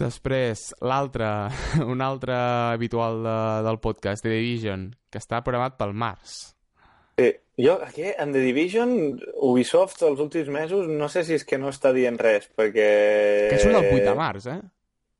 [0.00, 1.28] Després, l'altre,
[1.92, 2.36] un altre
[2.72, 6.36] habitual de, del podcast, The Division, que està programat pel març.
[7.16, 7.30] Sí,
[7.64, 8.90] jo, aquí, en The Division,
[9.48, 12.90] Ubisoft els últims mesos, no sé si és que no està dient res, perquè...
[13.52, 14.60] Que surt el 8 de març, eh?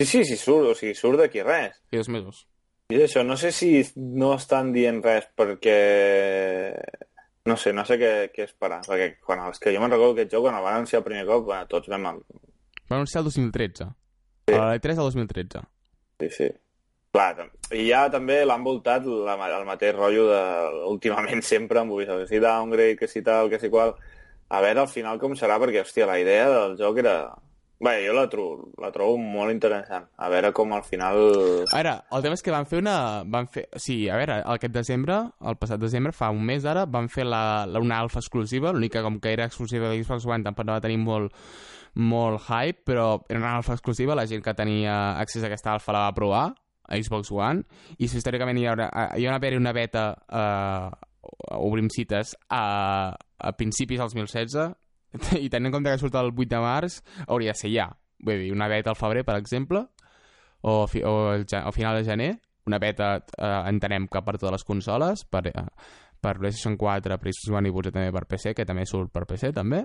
[0.00, 1.80] Sí, sí, sí, surt, o sigui, surt d'aquí res.
[1.92, 2.44] I dos mesos.
[2.92, 5.80] I això, no sé si no estan dient res perquè...
[7.46, 10.32] No sé, no sé què, què esperar, perquè quan, és que jo me'n recordo aquest
[10.34, 12.08] joc, quan el van anunciar el primer cop, bueno, tots vam...
[12.86, 13.88] Va anunciar el 2013.
[14.46, 14.54] Sí.
[14.54, 15.62] A l'E3 del 2013.
[16.22, 16.48] Sí, sí.
[17.16, 20.42] Clar, i ja també l'han voltat la, el mateix rotllo de,
[20.90, 23.96] últimament sempre amb Ubisoft, que si downgrade, que si tal, que si qual...
[24.46, 27.16] A veure al final com serà, perquè, hòstia, la idea del joc era...
[27.78, 30.06] Bé, jo la trobo, la trobo molt interessant.
[30.16, 31.18] A veure com al final...
[31.68, 32.96] A veure, el tema és que van fer una...
[33.28, 33.66] Van fer...
[33.76, 37.42] Sí, a veure, aquest desembre, el passat desembre, fa un mes ara, van fer la,
[37.68, 40.84] la, una alfa exclusiva, l'única com que era exclusiva de Xbox One, tampoc no va
[40.84, 41.36] tenir molt,
[42.00, 45.92] molt hype, però era una alfa exclusiva, la gent que tenia accés a aquesta alfa
[45.92, 46.46] la va provar,
[46.88, 47.66] a Xbox One,
[47.98, 51.12] i si històricament hi haurà, hi haurà haver una beta, eh,
[51.60, 54.72] obrim cites, a, a principis del 2016,
[55.44, 57.90] i tenint en compte que surt el 8 de març, hauria de ser ja.
[58.24, 59.84] Vull dir, una beta al febrer, per exemple,
[60.62, 62.32] o, fi, o, el, o final de gener,
[62.66, 65.66] una beta eh, entenem que per totes les consoles, per, eh,
[66.20, 69.52] per PlayStation 4, PlayStation 1 i potser també per PC, que també surt per PC,
[69.54, 69.84] també.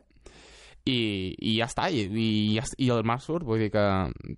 [0.81, 3.83] I, i ja està, i, i, i el març surt, vull dir que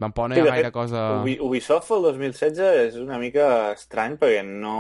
[0.02, 1.04] tampoc no hi ha sí, gaire fet, cosa...
[1.24, 4.76] Ubisoft el 2016 és una mica estrany perquè no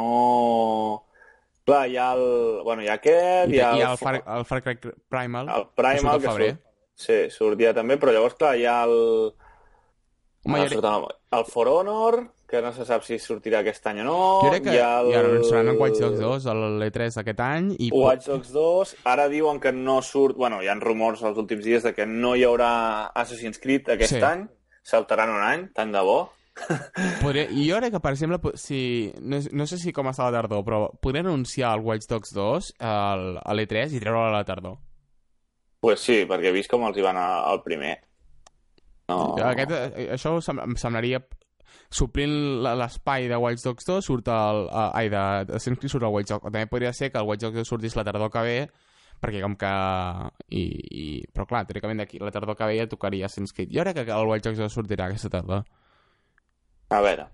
[1.63, 2.25] Clar, hi ha el...
[2.63, 3.51] Bueno, hi ha aquest...
[3.51, 6.61] I, hi ha, hi ha el, Far, el Far Cry Primal, el Primal, que, surt,
[6.99, 8.95] sí, sortia també, però llavors, clar, hi ha el...
[10.43, 11.05] Home, ah, surt el,
[11.37, 12.19] el For Honor,
[12.51, 14.17] que no se sap si sortirà aquest any o no.
[14.43, 15.13] Jo crec que hi ha, el...
[15.13, 15.71] hi ha el...
[15.79, 16.49] Watch Dogs 2,
[16.83, 17.71] l'E3 d'aquest any.
[17.79, 17.89] I...
[17.95, 20.35] Watch Dogs 2, ara diuen que no surt...
[20.37, 22.73] Bueno, hi ha rumors els últims dies de que no hi haurà
[23.23, 24.21] Assassin's Creed aquest sí.
[24.27, 24.43] any,
[24.83, 26.19] saltaran un any, tant de bo.
[27.21, 30.63] Podria, jo crec que, per exemple, si, no, no sé si com està la tardor,
[30.67, 34.77] però podria anunciar el Watch Dogs 2 al, a l'E3 i treure-lo a la tardor.
[35.83, 37.97] Pues sí, perquè he vist com els hi van al primer.
[39.11, 39.33] No.
[39.43, 39.73] Aquest,
[40.15, 41.19] això em semblaria
[41.93, 44.63] suplint l'espai de Watch Dogs 2 surt el...
[44.69, 46.47] Uh, ai, de, de Assassin's surt el Watch Dogs.
[46.47, 48.57] També podria ser que el Watch Dogs 2 sortís la tardor que ve
[49.23, 49.73] perquè com que...
[50.55, 51.03] I, i...
[51.35, 53.71] Però clar, teòricament d'aquí la tardor que ve ja tocaria Assassin's Creed.
[53.75, 55.67] Jo crec que el Watch Dogs 2 sortirà aquesta tardor.
[56.93, 57.29] A veure,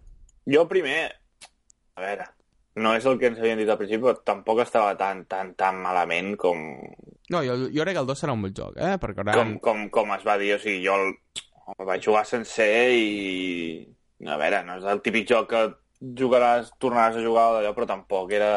[0.48, 1.00] jo primer...
[2.00, 2.26] A veure,
[2.80, 5.82] no és el que ens havien dit al principi, però tampoc estava tan, tan, tan
[5.84, 6.62] malament com...
[7.30, 8.96] No, jo, jo crec que el 2 serà un bon joc, eh?
[9.02, 9.36] Perquè ara...
[9.36, 11.12] Com, com, com es va dir, o sigui, jo el,
[11.76, 13.84] el vaig jugar sencer i...
[14.28, 15.66] A veure, no és el típic joc que
[16.20, 18.54] jugaràs, tornaràs a jugar d'allò, però tampoc era...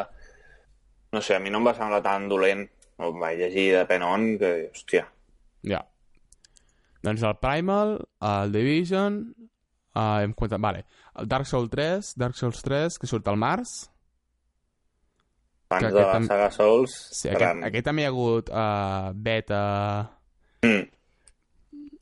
[1.13, 2.65] No sé, a mi no em va semblar tan dolent.
[3.03, 5.05] El vaig llegir de penon que, hòstia...
[5.67, 5.83] Ja.
[7.03, 9.23] Doncs el Primal, el Division,
[9.93, 10.87] Uh, hem comptat, vale.
[11.21, 13.75] El Dark Souls 3, Dark Souls 3, que surt al març.
[15.73, 16.29] Fans de la tam...
[16.29, 16.95] saga Souls.
[17.13, 19.61] Sí, aquest, aquest també hi ha hagut uh, beta...
[20.65, 20.89] Mm.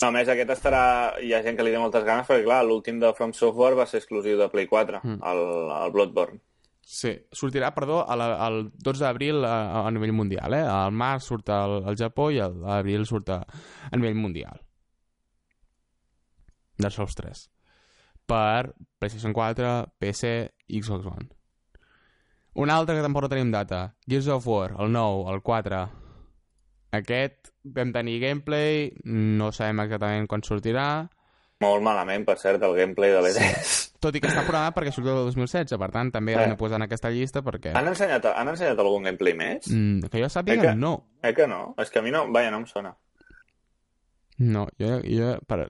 [0.00, 0.84] No, a més, aquest estarà...
[1.20, 3.88] Hi ha gent que li té moltes ganes perquè, clar, l'últim de From Software va
[3.90, 5.18] ser exclusiu de Play 4, mm.
[5.32, 5.44] el,
[5.80, 6.40] el Bloodborne.
[6.90, 10.64] Sí, sortirà, perdó, el, el 12 d'abril a, a nivell mundial, eh?
[10.66, 13.42] Al març surt al, al Japó i l'abril surt a,
[13.90, 14.62] a nivell mundial.
[16.80, 17.48] Dark Souls 3
[18.30, 20.32] per PlayStation 4, PC
[20.70, 21.28] i Xbox One.
[22.60, 25.80] Un altre que tampoc no tenim data, Gears of War, el 9, el 4.
[26.98, 30.86] Aquest vam tenir gameplay, no sabem exactament quan sortirà.
[31.60, 33.62] Molt malament, per cert, el gameplay de l'E3.
[33.68, 33.86] Sí.
[34.00, 36.38] Tot i que està programat perquè surt el 2016, per tant, també eh.
[36.40, 37.74] l'hem de posar en aquesta llista perquè...
[37.76, 39.68] Han ensenyat, han ensenyat algun gameplay més?
[39.68, 40.94] Mm, que jo sàpiga, eh que, no.
[41.20, 41.60] Eh que no?
[41.84, 42.94] És que a mi no, vaja, no em sona.
[44.40, 45.66] No, jo, jo per,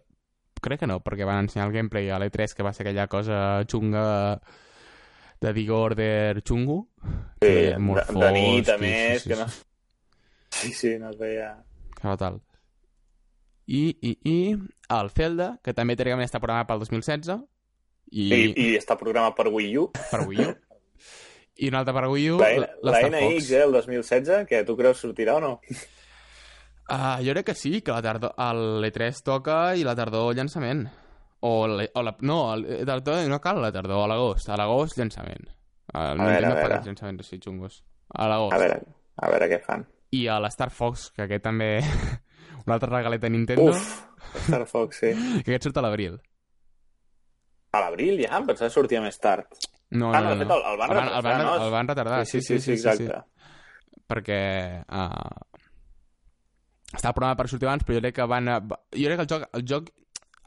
[0.64, 3.40] crec que no, perquè van ensenyar el gameplay a l'E3, que va ser aquella cosa
[3.70, 4.04] xunga
[5.40, 6.86] de The Order xungo.
[7.40, 9.48] Sí, de, de nit, a més, sí, sí, que no...
[10.50, 11.54] Sí, sí, no es veia...
[12.00, 12.40] Fatal.
[13.70, 14.36] I, i, i
[14.90, 17.38] el Zelda, que també teòricament està programat pel 2016.
[18.10, 18.26] I...
[18.26, 19.86] I, i està programat per Wii U.
[20.10, 20.50] Per Wii U.
[21.60, 25.02] I un altre per Wii U, la, la NX, eh, el 2016, que tu creus
[25.04, 25.52] sortirà o no?
[26.90, 28.34] Uh, jo crec que sí, que la tardor,
[28.82, 30.88] l'E3 toca i la tardor llançament.
[31.46, 34.50] O, o la, no, la tardor no cal la tardor, a l'agost.
[34.50, 35.46] A l'agost llançament.
[35.94, 36.80] Uh, no a veure, a veure.
[36.88, 37.80] llançaments així xungos.
[38.10, 38.56] A l'agost.
[38.56, 38.80] A veure,
[39.22, 39.86] a veure què fan.
[40.18, 41.76] I a l'Star Fox, que aquest també...
[42.66, 43.70] un altre regalet de Nintendo.
[43.70, 44.06] Uf,
[44.46, 45.12] Star Fox, sí.
[45.44, 46.18] que aquest surt a l'abril.
[47.70, 48.34] A l'abril ja?
[48.38, 49.46] Em pensava que sortia més tard.
[49.90, 51.72] No, ah, no, no, de fet el, el van el van, retardar, el van, el
[51.74, 52.24] van retardar.
[52.26, 53.06] Sí, sí, sí, sí, sí exacte.
[53.06, 54.04] Sí, sí.
[54.10, 54.40] perquè
[54.86, 55.49] uh,
[56.94, 58.50] estava programat per sortir abans, però jo crec que van...
[58.50, 59.92] Jo crec que el joc, el joc,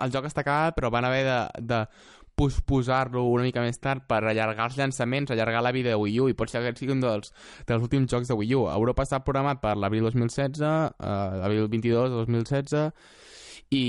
[0.04, 1.40] el joc està acabat, però van haver de,
[1.72, 1.82] de
[2.36, 6.30] posposar-lo una mica més tard per allargar els llançaments, allargar la vida de Wii U,
[6.30, 7.34] i pot ser que aquest sigui un dels,
[7.70, 8.64] dels últims jocs de Wii U.
[8.74, 12.88] Europa està programat per l'abril 2016, uh, l'abril 22 de 2016,
[13.78, 13.86] i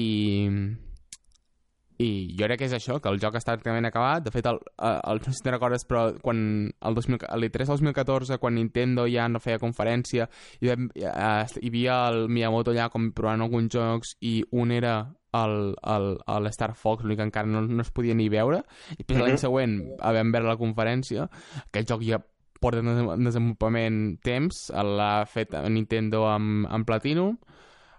[2.02, 4.24] i jo crec que és això, que el joc està pràcticament acabat.
[4.26, 6.38] De fet, el, el, no sé si te'n recordes, però quan
[6.74, 10.28] el, 2000, l'E3 2014, quan Nintendo ja no feia conferència,
[10.60, 14.96] hi, hi, hi havia el Miyamoto allà com provant alguns jocs i un era
[15.34, 18.62] el, el, el Star Fox, l'únic que encara no, no es podia ni veure,
[18.94, 19.42] i després l'any mhm.
[19.42, 21.26] següent vam veure la conferència,
[21.66, 22.20] aquest joc ja
[22.64, 27.34] porta en desenvolupament temps, l'ha fet Nintendo amb, amb Platinum,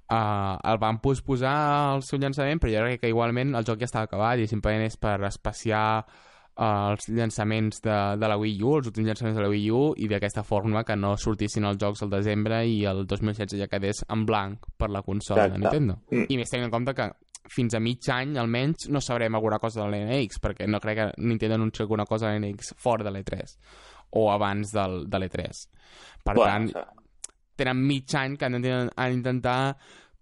[0.05, 1.55] Uh, el van posposar
[1.95, 4.85] al seu llançament, però jo crec que igualment el joc ja estava acabat i simplement
[4.85, 9.45] és per espaciar uh, els llançaments de, de la Wii U, els últims llançaments de
[9.45, 13.07] la Wii U, i d'aquesta forma que no sortissin els jocs al desembre i el
[13.09, 15.57] 2016 ja quedés en blanc per la consola Exacte.
[15.57, 15.97] de Nintendo.
[16.11, 16.27] Mm.
[16.29, 17.09] I més tenint en compte que
[17.55, 21.09] fins a mig any, almenys, no sabrem alguna cosa de l'NX, perquè no crec que
[21.25, 23.57] Nintendo anunciï alguna cosa de l'NX fora de l'E3
[24.15, 25.65] o abans del, de l'E3.
[26.25, 26.93] Per bueno, tant,
[27.55, 29.59] tenen mig any que han d'intentar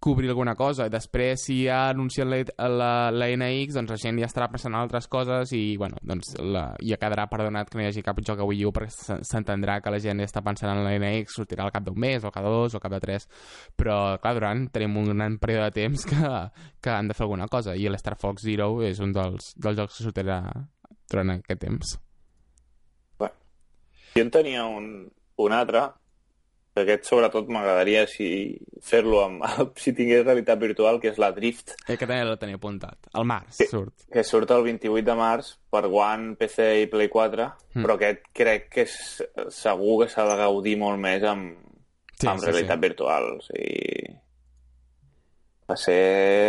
[0.03, 0.89] cobrir alguna cosa.
[0.91, 4.81] Després, si ha anunciat la, la, la NX, doncs la gent ja estarà pensant en
[4.81, 8.43] altres coses i, bueno, doncs la, ja quedarà perdonat que no hi hagi cap joc
[8.43, 11.63] a Wii U perquè s'entendrà que la gent ja està pensant en la NX, sortirà
[11.63, 13.29] al cap d'un mes, o cada dos, o cada tres.
[13.79, 16.35] Però, clar, durant tenim un gran període de temps que,
[16.83, 20.01] que han de fer alguna cosa i l'Star Fox Zero és un dels, dels jocs
[20.01, 20.43] que sortirà
[21.07, 21.97] durant aquest temps.
[23.23, 23.39] Bueno,
[24.17, 24.95] jo en tenia un,
[25.47, 25.87] un altre
[26.81, 28.27] aquest sobretot m'agradaria si
[28.83, 29.43] fer-lo amb,
[29.79, 31.75] si tingués realitat virtual, que és la Drift.
[31.85, 33.11] Eh, que també la tenia apuntat.
[33.13, 34.07] Al març que, surt.
[34.13, 37.85] Que surt el 28 de març per One, PC i Play 4, mm.
[37.85, 38.97] però aquest crec que és,
[39.53, 41.53] segur que s'ha de gaudir molt més amb,
[42.17, 42.85] sí, amb sí, realitat sí.
[42.87, 43.29] virtual.
[43.37, 44.13] O sigui,
[45.69, 45.99] va ser,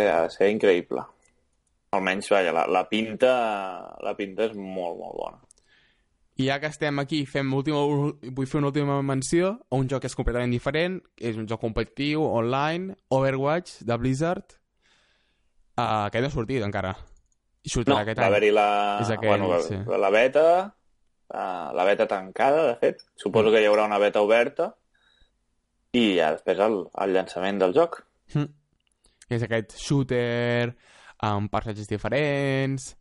[0.09, 1.05] de ser increïble.
[1.95, 3.31] Almenys, vaja, la, la pinta
[4.03, 5.44] la pinta és molt, molt bona.
[6.35, 10.03] I ja que estem aquí, fem última, vull fer una última menció a un joc
[10.03, 14.57] que és completament diferent, és un joc competitiu, online, Overwatch, de Blizzard,
[15.79, 16.91] uh, que no ha sortit encara.
[17.63, 18.67] I sortirà no, aquest va haver-hi la,
[18.99, 19.79] aquell, bueno, sí.
[19.87, 20.43] la beta,
[21.31, 22.99] uh, la beta tancada, de fet.
[23.15, 23.55] Suposo mm.
[23.55, 24.73] que hi haurà una beta oberta
[25.95, 28.01] i ja després el, el llançament del joc.
[28.35, 28.51] Mm.
[29.31, 30.75] És aquest shooter
[31.23, 32.91] amb personatges diferents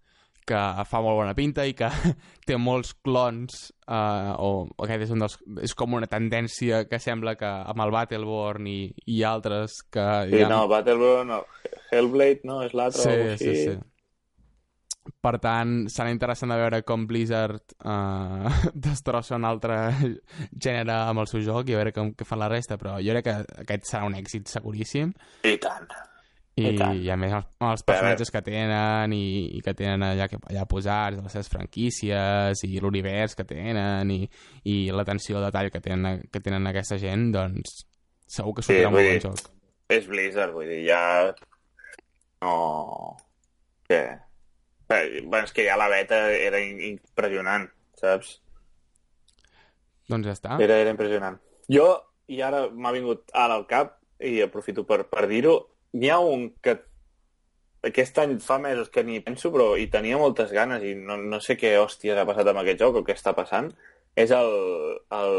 [0.49, 1.89] que fa molt bona pinta i que
[2.49, 4.51] té molts clons uh, o
[4.85, 8.79] aquest és, un dels, és com una tendència que sembla que amb el Battleborn i,
[9.07, 10.05] i altres que...
[10.31, 10.53] Sí, ha...
[10.53, 11.43] no, Battleborn, no,
[11.91, 12.61] Hellblade, no?
[12.67, 13.77] És l'altre sí, o sí, sí.
[15.25, 18.49] Per tant, serà interessant de veure com Blizzard uh,
[18.89, 19.77] destrossa un altre
[20.53, 23.17] gènere amb el seu joc i a veure com que fan la resta, però jo
[23.17, 25.13] crec que aquest serà un èxit seguríssim.
[25.45, 25.89] I tant.
[26.55, 29.25] I, I a més els, els personatges que tenen i,
[29.59, 34.21] i que tenen allà, que, allà posats, les seves franquícies i l'univers que tenen i,
[34.71, 37.83] i l'atenció al detall que tenen, que tenen aquesta gent, doncs
[38.31, 39.51] segur que sortirà sí, un bon joc.
[39.99, 41.03] És Blizzard, vull dir, ja...
[42.45, 42.55] No...
[43.91, 44.01] Què?
[44.89, 47.67] Bé, bueno, és que ja la beta era impressionant,
[47.99, 48.39] saps?
[50.13, 50.57] Doncs ja està.
[50.63, 51.41] Era, era impressionant.
[51.73, 51.89] Jo,
[52.31, 55.57] i ara m'ha vingut ara al cap, i aprofito per, per dir-ho,
[55.95, 56.77] n'hi ha un que
[57.89, 61.41] aquest any fa mesos que ni penso, però hi tenia moltes ganes i no, no
[61.45, 63.71] sé què hòsties ha passat amb aquest joc o què està passant.
[64.17, 64.53] És el,
[65.13, 65.35] el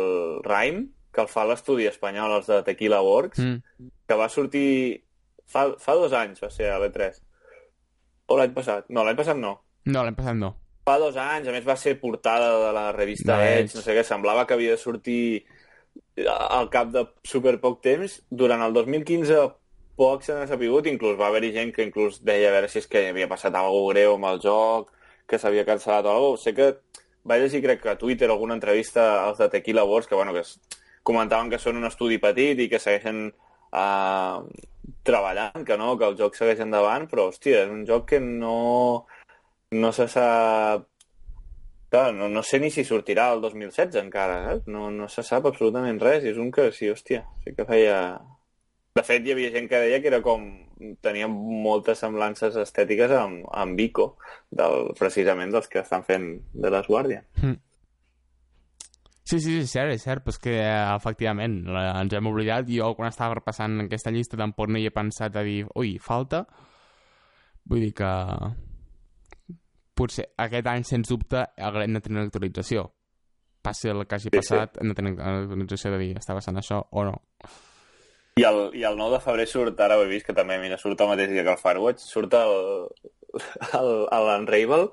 [0.46, 3.90] Rhyme, que el fa l'estudi espanyol, els de Tequila Works, mm.
[4.08, 4.68] que va sortir
[5.48, 7.22] fa, fa dos anys, va ser a l'E3.
[8.28, 8.90] O l'any passat?
[8.90, 9.58] No, l'any passat no.
[9.86, 10.54] No, l'any passat no.
[10.86, 14.04] Fa dos anys, a més va ser portada de la revista Edge, no sé què,
[14.06, 15.46] semblava que havia de sortir
[16.30, 18.20] al cap de super poc temps.
[18.30, 19.40] Durant el 2015
[19.96, 22.88] poc se n'ha sabut, inclús va haver-hi gent que inclús deia a veure si és
[22.92, 24.92] que havia passat alguna greu amb el joc,
[25.28, 26.74] que s'havia cancel·lat o alguna Sé que
[27.26, 30.44] va llegir, crec que a Twitter, alguna entrevista als de Tequila Wars, que, bueno, que
[30.46, 30.60] es,
[31.04, 34.42] comentaven que són un estudi petit i que segueixen uh,
[35.06, 39.06] treballant, que no, que el joc segueix endavant, però, hòstia, és un joc que no,
[39.72, 40.90] no se sap...
[41.94, 44.56] Clar, no, no sé ni si sortirà el 2016 encara, eh?
[44.74, 48.00] no, no se sap absolutament res, és un que sí, hòstia, sí que feia,
[48.96, 50.46] de fet, hi havia gent que deia que era com...
[51.04, 54.18] tenia moltes semblances estètiques amb, amb Vico,
[54.52, 57.24] del, precisament dels que estan fent de les Guàrdies.
[57.42, 57.60] Mm.
[59.26, 62.68] Sí, sí, és cert, és cert, però és que efectivament ens hem oblidat.
[62.70, 66.44] Jo quan estava repassant aquesta llista tampoc no hi he pensat a dir, ui, falta.
[67.66, 68.12] Vull dir que
[69.98, 72.92] potser aquest any, sens dubte, haurem de tenir una actualització.
[73.66, 76.84] passi el que hagi Sí, passat, hem de tenir l'organització de dir, està passant això
[76.92, 77.16] o no.
[78.36, 80.76] I el, I el 9 de febrer surt, ara ho he vist, que també, mira,
[80.76, 82.56] surt el mateix dia que el Firewatch, surt el,
[83.80, 84.90] el, el Unravel,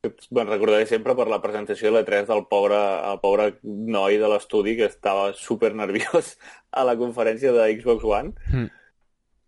[0.00, 2.78] que me'n recordaré sempre per la presentació de l'E3 del pobre,
[3.10, 6.34] el pobre noi de l'estudi que estava super nerviós
[6.72, 8.32] a la conferència de Xbox One.
[8.48, 8.70] Mm.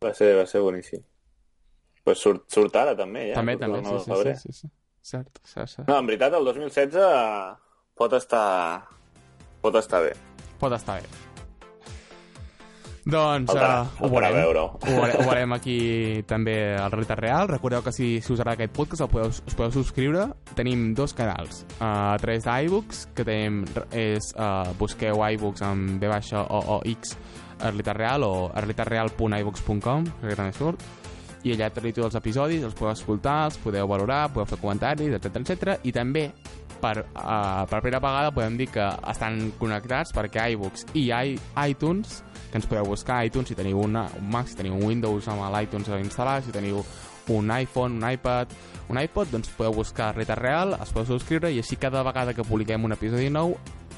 [0.05, 1.05] Va ser, va ser boníssim.
[2.05, 3.39] Pues surt, surt ara també, ja.
[3.41, 4.75] també, també, sí, 9 de sí, sí, sí, sí.
[5.07, 5.87] Cert, cert, cert.
[5.89, 7.01] No, en veritat, el 2016
[7.97, 8.45] pot estar...
[9.65, 10.13] pot estar bé.
[10.61, 11.26] Pot estar bé.
[13.07, 14.33] Doncs Faltarà, uh, ho veurem.
[14.35, 14.65] veure-ho.
[14.83, 15.77] Ho, veure- ho veurem aquí
[16.27, 17.47] també al Realitat Real.
[17.47, 20.25] Recordeu que si, si us agrada aquest podcast el podeu, us podeu subscriure.
[20.59, 21.63] Tenim dos canals.
[21.79, 23.63] Uh, a través d'iBooks, que tenim,
[23.95, 27.15] és, uh, busqueu iBooks amb B baixa o o X
[27.61, 30.83] Realitat Real o realitatreal.ibooks.com, que també surt.
[31.47, 35.15] I allà teniu tots els episodis, els podeu escoltar, els podeu valorar, podeu fer comentaris,
[35.15, 35.77] etc etc.
[35.87, 36.33] I també
[36.81, 41.37] per, uh, per primera vegada podem dir que estan connectats perquè iBooks i i
[41.69, 44.85] iTunes que ens podeu buscar a iTunes si teniu una, un Mac, si teniu un
[44.87, 46.85] Windows amb l'iTunes instal·lat, si teniu
[47.29, 48.53] un iPhone, un iPad,
[48.89, 52.47] un iPod, doncs podeu buscar Reta Real, es podeu subscriure i així cada vegada que
[52.47, 53.57] publiquem un episodi nou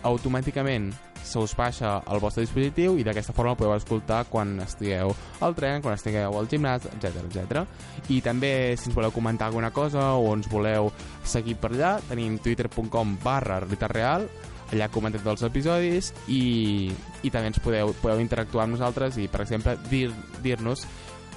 [0.08, 0.92] automàticament
[1.24, 5.82] se us baixa al vostre dispositiu i d'aquesta forma podeu escoltar quan estigueu al tren,
[5.82, 7.64] quan estigueu al gimnàs, etc etc.
[8.08, 10.92] I també, si ens voleu comentar alguna cosa o ens voleu
[11.24, 14.28] seguir per allà, tenim twitter.com barra real
[14.72, 16.90] allà comentem tots els episodis i,
[17.24, 20.12] i també ens podeu, podeu interactuar amb nosaltres i, per exemple, dir-
[20.44, 20.82] dir-nos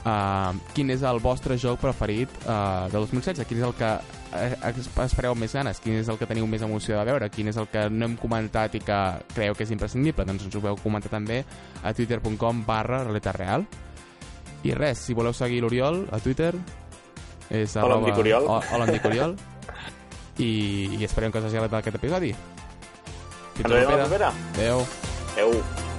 [0.03, 4.20] uh, quin és el vostre joc preferit uh, de 2016, quin és el que eh,
[4.32, 7.67] espereu més ganes, quin és el que teniu més emoció de veure, quin és el
[7.71, 8.99] que no hem comentat i que
[9.36, 11.41] creieu que és imprescindible, doncs ens ho podeu comentar també
[11.84, 13.65] a twitter.com barra realitat real.
[14.63, 16.53] I res, si voleu seguir l'Oriol a Twitter
[17.49, 18.47] és Hola, arroba- Oriol.
[18.47, 19.36] Hola, em dic Oriol.
[20.39, 20.51] I,
[20.99, 22.34] i esperem que us hagi agradat aquest episodi.
[23.57, 24.34] Fins la propera.
[24.55, 24.86] Adéu.
[25.34, 25.90] Adéu.